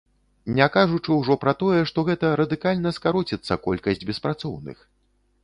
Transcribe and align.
Не 0.59 0.67
кажучы 0.75 1.17
ўжо 1.17 1.35
пра 1.43 1.53
тое, 1.61 1.81
што 1.91 2.05
гэта 2.07 2.33
радыкальна 2.41 2.95
скароціцца 2.99 3.61
колькасць 3.69 4.07
беспрацоўных. 4.13 4.77